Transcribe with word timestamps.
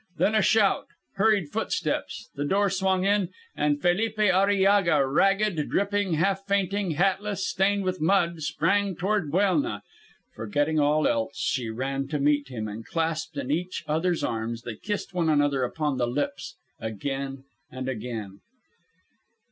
Then 0.17 0.33
a 0.33 0.41
shout, 0.41 0.87
hurried 1.17 1.51
footsteps, 1.51 2.31
the 2.33 2.43
door 2.43 2.71
swung 2.71 3.05
in, 3.05 3.29
and 3.55 3.79
Felipe 3.79 4.17
Arillaga, 4.17 5.05
ragged, 5.07 5.69
dripping, 5.69 6.13
half 6.13 6.43
fainting, 6.47 6.93
hatless 6.97 7.37
and 7.41 7.47
stained 7.47 7.83
with 7.83 8.01
mud, 8.01 8.41
sprang 8.41 8.95
toward 8.95 9.29
Buelna. 9.29 9.83
Forgetting 10.35 10.79
all 10.79 11.07
else, 11.07 11.33
she 11.37 11.69
ran 11.69 12.07
to 12.07 12.17
meet 12.17 12.47
him, 12.47 12.67
and, 12.67 12.83
clasped 12.83 13.37
in 13.37 13.51
each 13.51 13.83
other's 13.87 14.23
arms, 14.23 14.63
they 14.63 14.75
kissed 14.75 15.13
one 15.13 15.29
another 15.29 15.61
upon 15.63 15.99
the 15.99 16.07
lips 16.07 16.55
again 16.79 17.43
and 17.69 17.87
again. 17.87 18.39